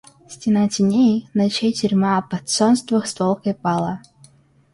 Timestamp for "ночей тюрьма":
1.37-2.13